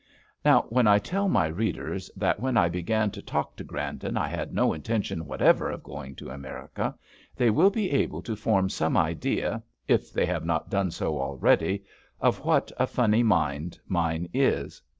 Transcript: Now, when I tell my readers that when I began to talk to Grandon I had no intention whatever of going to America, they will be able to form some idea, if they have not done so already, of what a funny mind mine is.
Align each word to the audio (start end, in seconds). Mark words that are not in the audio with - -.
Now, 0.43 0.63
when 0.69 0.87
I 0.87 0.97
tell 0.97 1.29
my 1.29 1.45
readers 1.45 2.09
that 2.15 2.39
when 2.39 2.57
I 2.57 2.69
began 2.69 3.11
to 3.11 3.21
talk 3.21 3.55
to 3.57 3.63
Grandon 3.63 4.17
I 4.17 4.29
had 4.29 4.51
no 4.51 4.73
intention 4.73 5.27
whatever 5.27 5.69
of 5.69 5.83
going 5.83 6.15
to 6.15 6.31
America, 6.31 6.95
they 7.35 7.51
will 7.51 7.69
be 7.69 7.91
able 7.91 8.23
to 8.23 8.35
form 8.35 8.67
some 8.67 8.97
idea, 8.97 9.61
if 9.87 10.11
they 10.11 10.25
have 10.25 10.43
not 10.43 10.71
done 10.71 10.89
so 10.89 11.19
already, 11.21 11.83
of 12.19 12.43
what 12.43 12.71
a 12.77 12.87
funny 12.87 13.21
mind 13.21 13.77
mine 13.87 14.27
is. 14.33 14.81